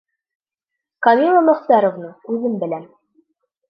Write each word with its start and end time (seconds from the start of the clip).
Камила 1.07 1.45
Мөхтәровна, 1.51 2.13
үҙем 2.35 2.61
беләм. 2.67 2.93